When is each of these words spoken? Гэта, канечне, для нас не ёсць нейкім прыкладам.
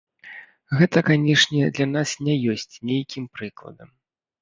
Гэта, 0.79 1.03
канечне, 1.09 1.61
для 1.77 1.87
нас 1.93 2.17
не 2.29 2.35
ёсць 2.57 2.75
нейкім 2.93 3.33
прыкладам. 3.39 3.89